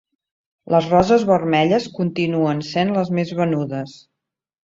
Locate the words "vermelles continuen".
1.31-2.65